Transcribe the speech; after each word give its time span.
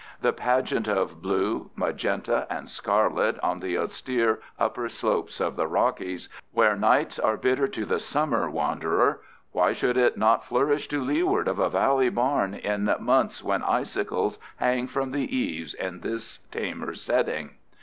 The 0.19 0.33
pageant 0.33 0.87
of 0.87 1.21
blue, 1.21 1.69
magenta, 1.75 2.47
and 2.49 2.67
scarlet 2.67 3.37
on 3.41 3.59
the 3.59 3.77
austere 3.77 4.41
upper 4.57 4.89
slopes 4.89 5.39
of 5.39 5.55
the 5.55 5.67
Rockies, 5.67 6.27
where 6.53 6.75
nights 6.75 7.19
are 7.19 7.37
bitter 7.37 7.67
to 7.67 7.85
the 7.85 7.99
summer 7.99 8.49
wanderer—why 8.49 9.73
should 9.73 9.97
it 9.97 10.17
not 10.17 10.43
flourish 10.43 10.87
to 10.87 11.03
leeward 11.03 11.47
of 11.47 11.59
a 11.59 11.69
valley 11.69 12.09
barn 12.09 12.55
in 12.55 12.91
months 12.99 13.43
when 13.43 13.61
icicles 13.61 14.39
hang 14.55 14.87
from 14.87 15.11
the 15.11 15.37
eaves 15.37 15.75
in 15.75 15.99
this 15.99 16.39
tamer 16.49 16.95
setting? 16.95 17.51